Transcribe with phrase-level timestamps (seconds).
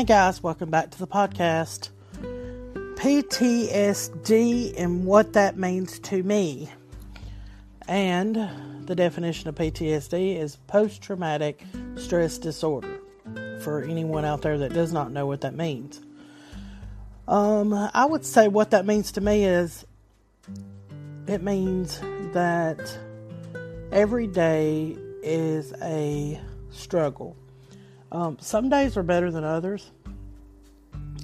[0.00, 1.90] Hey guys, welcome back to the podcast.
[2.94, 6.70] PTSD and what that means to me.
[7.86, 8.34] And
[8.86, 11.62] the definition of PTSD is post traumatic
[11.96, 12.98] stress disorder.
[13.62, 16.00] For anyone out there that does not know what that means,
[17.28, 19.84] um, I would say what that means to me is
[21.26, 22.00] it means
[22.32, 22.98] that
[23.92, 27.36] every day is a struggle
[28.12, 29.90] um, some days are better than others.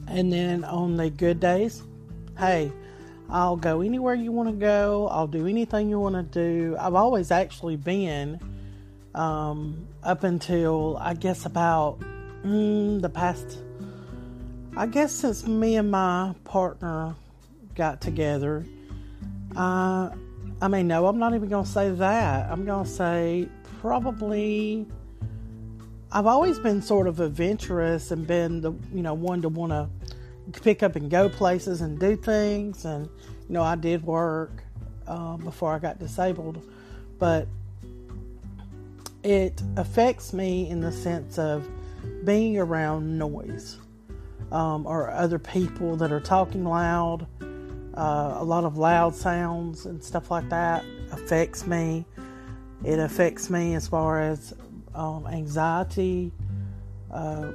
[0.08, 1.82] And then on the good days,
[2.38, 2.70] hey,
[3.28, 5.08] I'll go anywhere you want to go.
[5.08, 6.76] I'll do anything you want to do.
[6.78, 8.38] I've always actually been
[9.14, 11.98] um, up until I guess about
[12.44, 13.58] mm, the past,
[14.76, 17.16] I guess since me and my partner
[17.74, 18.64] got together.
[19.56, 20.10] Uh,
[20.62, 22.50] I mean, no, I'm not even going to say that.
[22.50, 23.48] I'm going to say
[23.80, 24.86] probably
[26.12, 29.88] I've always been sort of adventurous and been the you know one to want to
[30.60, 32.84] pick up and go places and do things.
[32.84, 33.06] And
[33.48, 34.62] you know, I did work
[35.06, 36.62] uh, before I got disabled,
[37.18, 37.48] but
[39.22, 41.68] it affects me in the sense of
[42.24, 43.78] being around noise
[44.52, 47.26] um, or other people that are talking loud.
[47.94, 52.04] Uh, a lot of loud sounds and stuff like that affects me.
[52.84, 54.54] It affects me as far as
[54.96, 56.32] um, anxiety.
[57.10, 57.52] Uh,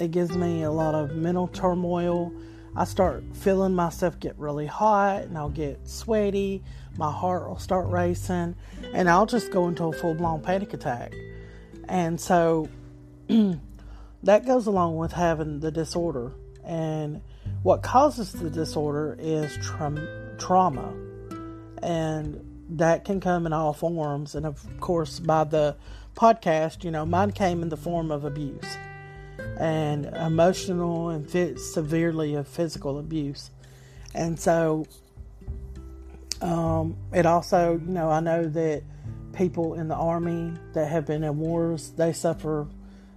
[0.00, 2.32] it gives me a lot of mental turmoil.
[2.74, 6.62] I start feeling myself get really hot and I'll get sweaty.
[6.96, 8.54] My heart will start racing
[8.94, 11.12] and I'll just go into a full blown panic attack.
[11.88, 12.68] And so
[13.28, 16.32] that goes along with having the disorder.
[16.64, 17.20] And
[17.62, 20.94] what causes the disorder is tra- trauma.
[21.82, 24.34] And that can come in all forms.
[24.34, 25.76] And of course, by the
[26.14, 28.76] podcast, you know, mine came in the form of abuse
[29.58, 33.50] and emotional and fit severely of physical abuse.
[34.14, 34.86] And so
[36.40, 38.82] um, it also, you know, I know that
[39.32, 42.66] people in the army that have been in wars, they suffer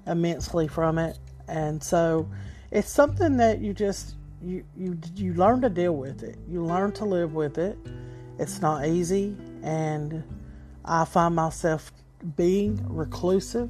[0.05, 1.17] immensely from it.
[1.47, 2.29] And so
[2.71, 6.37] it's something that you just you you you learn to deal with it.
[6.47, 7.77] You learn to live with it.
[8.39, 10.23] It's not easy and
[10.85, 11.91] I find myself
[12.35, 13.69] being reclusive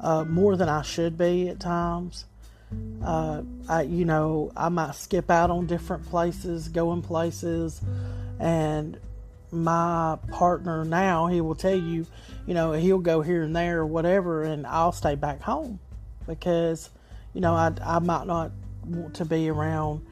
[0.00, 2.24] uh, more than I should be at times.
[3.02, 7.80] Uh, I, you know, I might skip out on different places, going places,
[8.38, 8.98] and
[9.50, 12.06] my partner now, he will tell you,
[12.46, 15.80] you know, he'll go here and there or whatever, and I'll stay back home
[16.26, 16.90] because,
[17.32, 18.52] you know, I, I might not
[18.84, 20.04] want to be around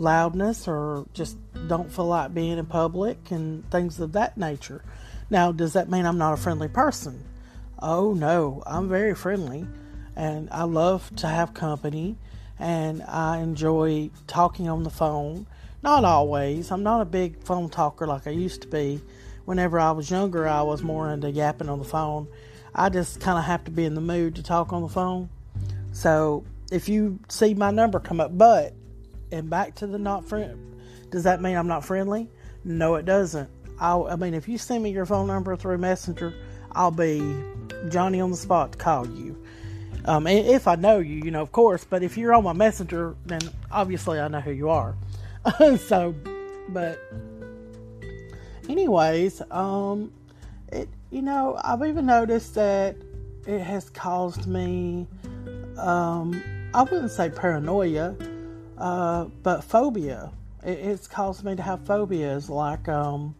[0.00, 1.36] loudness or just
[1.68, 4.82] don't feel like being in public and things of that nature.
[5.28, 7.24] Now, does that mean I'm not a friendly person?
[7.78, 9.66] Oh no, I'm very friendly
[10.16, 12.16] and I love to have company
[12.58, 15.46] and I enjoy talking on the phone.
[15.82, 16.70] Not always.
[16.70, 19.00] I'm not a big phone talker like I used to be.
[19.44, 22.28] Whenever I was younger, I was more into yapping on the phone.
[22.74, 25.30] I just kind of have to be in the mood to talk on the phone.
[25.92, 28.74] So if you see my number come up, but
[29.32, 30.80] and back to the not friend,
[31.10, 32.28] does that mean I'm not friendly?
[32.64, 33.48] No, it doesn't.
[33.78, 36.34] I'll, I mean, if you send me your phone number through Messenger,
[36.72, 37.20] I'll be
[37.88, 39.42] Johnny on the spot to call you.
[40.04, 41.84] Um, if I know you, you know, of course.
[41.84, 43.40] But if you're on my Messenger, then
[43.70, 44.94] obviously I know who you are.
[45.78, 46.14] so,
[46.68, 47.00] but
[48.68, 50.12] anyways, um,
[50.68, 52.96] it you know, I've even noticed that
[53.46, 55.08] it has caused me,
[55.76, 56.40] um,
[56.72, 58.14] I wouldn't say paranoia,
[58.80, 60.32] uh, but phobia.
[60.64, 63.34] It, it's caused me to have phobias like um,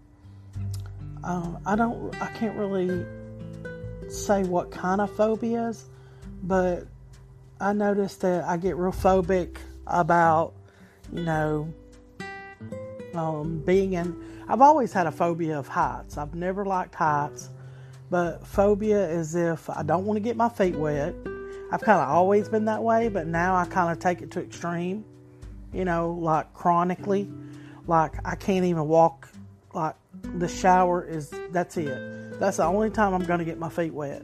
[1.22, 3.04] um, I don't, I can't really
[4.08, 5.84] say what kind of phobias,
[6.42, 6.86] but
[7.60, 10.54] I noticed that I get real phobic about,
[11.12, 11.72] you know,
[13.14, 14.16] um, being in.
[14.48, 16.16] I've always had a phobia of heights.
[16.16, 17.50] I've never liked heights,
[18.10, 21.14] but phobia is if I don't want to get my feet wet.
[21.72, 24.40] I've kind of always been that way, but now I kind of take it to
[24.40, 25.04] extreme.
[25.72, 27.30] You know, like chronically,
[27.86, 29.28] like I can't even walk
[29.72, 29.94] like
[30.38, 32.38] the shower is that's it.
[32.40, 34.22] That's the only time I'm going to get my feet wet.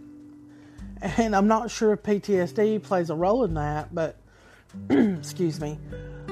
[1.18, 4.16] And I'm not sure if PTSD plays a role in that, but
[4.90, 5.78] excuse me,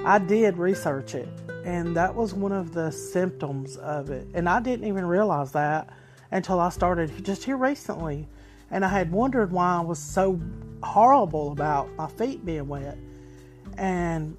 [0.05, 1.28] I did research it,
[1.64, 4.26] and that was one of the symptoms of it.
[4.34, 5.90] And I didn't even realize that
[6.31, 8.26] until I started just here recently.
[8.70, 10.40] And I had wondered why I was so
[10.82, 12.99] horrible about my feet being wet.
[13.76, 14.37] And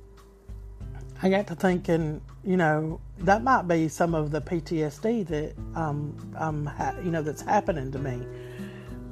[1.22, 6.36] I got to thinking, you know, that might be some of the PTSD that um,
[6.38, 8.22] um ha- you know that's happening to me.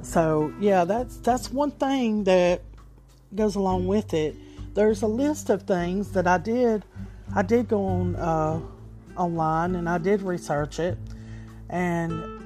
[0.02, 2.62] So yeah, that's that's one thing that
[3.34, 4.36] goes along with it.
[4.74, 6.84] There's a list of things that I did.
[7.34, 8.60] I did go on uh,
[9.16, 10.98] online and I did research it,
[11.70, 12.44] and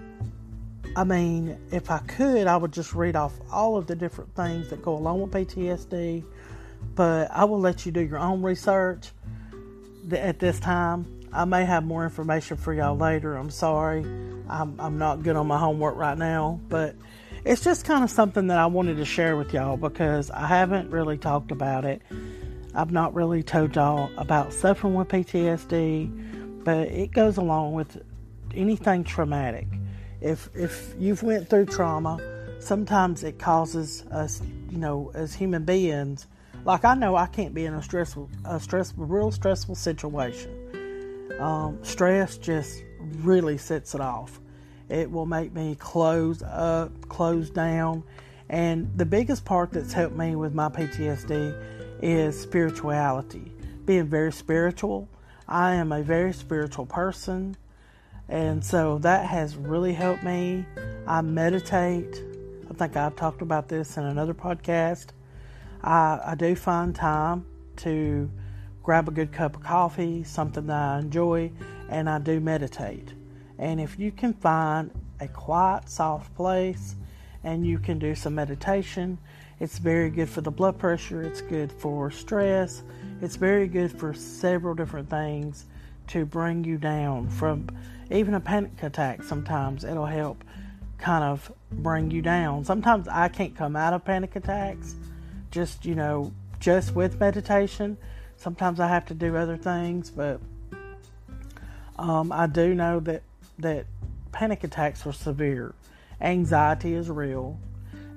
[0.94, 4.70] I mean, if I could, I would just read off all of the different things
[4.70, 6.24] that go along with PTSD.
[6.94, 9.10] But I will let you do your own research
[10.12, 11.06] at this time.
[11.32, 13.36] I may have more information for y'all later.
[13.36, 14.00] I'm sorry.
[14.48, 16.94] I'm, I'm not good on my homework right now, but
[17.44, 20.90] it's just kind of something that I wanted to share with y'all because I haven't
[20.90, 22.02] really talked about it.
[22.74, 28.02] I've not really told y'all about suffering with PTSD, but it goes along with
[28.54, 29.66] anything traumatic.
[30.20, 32.18] If if you've went through trauma,
[32.58, 36.26] sometimes it causes us, you know, as human beings,
[36.68, 40.50] like I know I can't be in a stressful, a stressful, real stressful situation.
[41.40, 42.84] Um, stress just
[43.20, 44.38] really sets it off.
[44.90, 48.04] It will make me close up, close down.
[48.50, 51.58] And the biggest part that's helped me with my PTSD
[52.02, 53.50] is spirituality,
[53.86, 55.08] being very spiritual.
[55.48, 57.56] I am a very spiritual person.
[58.28, 60.66] And so that has really helped me.
[61.06, 62.22] I meditate.
[62.70, 65.12] I think I've talked about this in another podcast.
[65.82, 67.46] I, I do find time
[67.76, 68.30] to
[68.82, 71.52] grab a good cup of coffee, something that I enjoy,
[71.88, 73.12] and I do meditate.
[73.58, 74.90] And if you can find
[75.20, 76.94] a quiet, soft place
[77.44, 79.18] and you can do some meditation,
[79.60, 82.82] it's very good for the blood pressure, it's good for stress,
[83.20, 85.66] it's very good for several different things
[86.08, 87.68] to bring you down from
[88.10, 89.22] even a panic attack.
[89.22, 90.44] Sometimes it'll help
[90.98, 92.64] kind of bring you down.
[92.64, 94.96] Sometimes I can't come out of panic attacks
[95.50, 97.96] just, you know, just with meditation.
[98.36, 100.40] Sometimes I have to do other things, but
[101.98, 103.22] um, I do know that
[103.58, 103.86] that
[104.32, 105.74] panic attacks are severe.
[106.20, 107.58] Anxiety is real.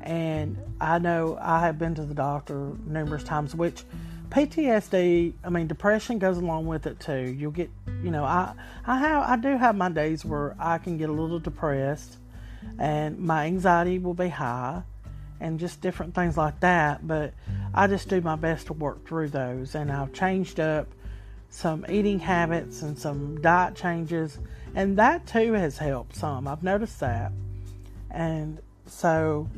[0.02, 3.84] And I know I have been to the doctor numerous times, which
[4.30, 7.36] PTSD, I mean, depression goes along with it too.
[7.38, 7.70] You'll get,
[8.04, 8.54] you know, I,
[8.86, 12.18] I have, I do have my days where I can get a little depressed
[12.80, 14.84] and my anxiety will be high
[15.42, 17.06] and just different things like that.
[17.06, 17.34] But
[17.74, 19.76] I just do my best to work through those.
[19.76, 20.88] And I've changed up
[21.50, 24.40] some eating habits and some diet changes
[24.76, 26.48] and that too has helped some.
[26.48, 27.32] I've noticed that.
[28.10, 29.50] And so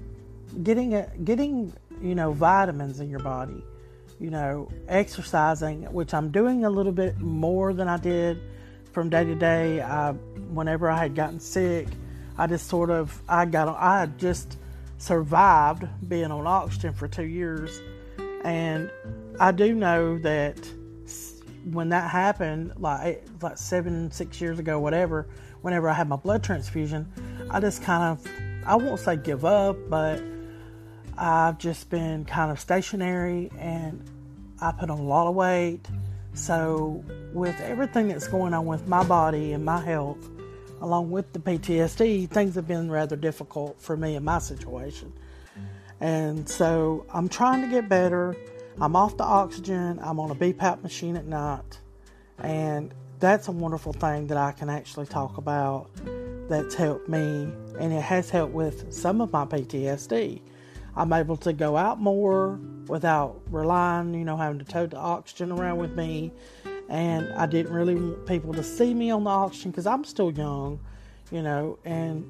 [0.63, 3.63] getting a, getting, you know, vitamins in your body,
[4.19, 8.39] you know, exercising, which I'm doing a little bit more than I did
[8.91, 9.81] from day to day.
[9.81, 11.87] I whenever I had gotten sick,
[12.37, 14.57] I just sort of I got I just
[15.03, 17.81] survived being on oxygen for 2 years
[18.45, 18.89] and
[19.39, 20.57] I do know that
[21.71, 25.27] when that happened, like like seven, six years ago, whatever,
[25.61, 27.11] whenever I had my blood transfusion,
[27.49, 28.31] I just kind of,
[28.65, 30.21] I won't say give up, but
[31.17, 34.03] I've just been kind of stationary and
[34.61, 35.81] I put on a lot of weight.
[36.33, 40.17] So, with everything that's going on with my body and my health,
[40.83, 45.13] along with the PTSD, things have been rather difficult for me in my situation.
[46.01, 48.35] And so, I'm trying to get better.
[48.81, 49.97] I'm off the oxygen.
[50.03, 51.79] I'm on a BPAP machine at night.
[52.39, 55.89] And that's a wonderful thing that I can actually talk about
[56.49, 57.47] that's helped me.
[57.79, 60.41] And it has helped with some of my PTSD.
[60.97, 65.53] I'm able to go out more without relying, you know, having to tote the oxygen
[65.53, 66.33] around with me.
[66.89, 70.31] And I didn't really want people to see me on the oxygen because I'm still
[70.31, 70.79] young,
[71.31, 72.25] you know, and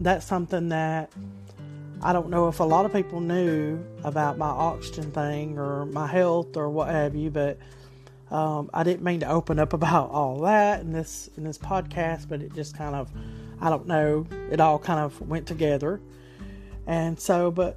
[0.00, 1.12] that's something that
[2.02, 6.06] I don't know if a lot of people knew about my oxygen thing or my
[6.06, 7.58] health or what have you, but
[8.30, 12.28] um, I didn't mean to open up about all that in this in this podcast,
[12.28, 13.10] but it just kind of
[13.60, 16.00] I don't know, it all kind of went together.
[16.86, 17.76] And so, but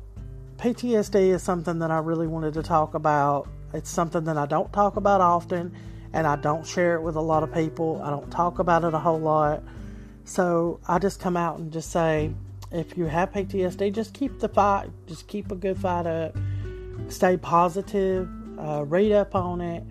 [0.57, 3.47] PTSD is something that I really wanted to talk about.
[3.73, 5.73] It's something that I don't talk about often,
[6.13, 8.01] and I don't share it with a lot of people.
[8.03, 9.63] I don't talk about it a whole lot.
[10.25, 12.33] So I just come out and just say,
[12.71, 16.37] if you have PTSD, just keep the fight, just keep a good fight up,
[17.09, 19.83] stay positive, uh, read up on it,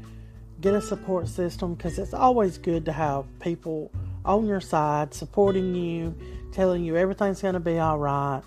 [0.61, 3.91] get a support system because it's always good to have people
[4.25, 6.15] on your side supporting you,
[6.53, 8.43] telling you everything's going to be all right.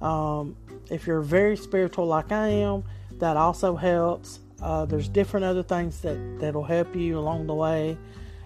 [0.00, 0.56] Um,
[0.90, 2.84] if you're very spiritual like I am,
[3.18, 4.40] that also helps.
[4.64, 7.98] Uh, there's different other things that that'll help you along the way,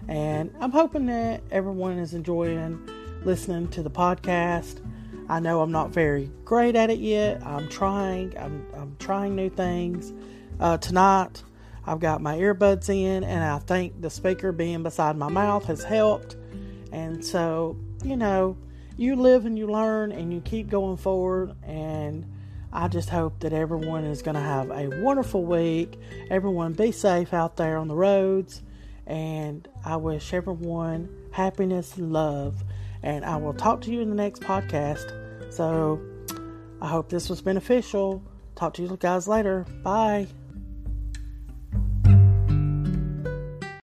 [0.09, 2.77] and I'm hoping that everyone is enjoying
[3.23, 4.85] listening to the podcast.
[5.29, 7.41] I know I'm not very great at it yet.
[7.45, 8.37] I'm trying.
[8.37, 10.11] I'm I'm trying new things.
[10.59, 11.41] Uh, tonight,
[11.85, 15.85] I've got my earbuds in, and I think the speaker being beside my mouth has
[15.85, 16.35] helped.
[16.91, 18.57] And so, you know,
[18.97, 21.55] you live and you learn, and you keep going forward.
[21.63, 22.25] And
[22.71, 25.99] I just hope that everyone is going to have a wonderful week.
[26.29, 28.61] Everyone be safe out there on the roads.
[29.07, 32.63] And I wish everyone happiness and love.
[33.01, 35.11] And I will talk to you in the next podcast.
[35.51, 35.99] So
[36.81, 38.21] I hope this was beneficial.
[38.55, 39.65] Talk to you guys later.
[39.83, 40.27] Bye.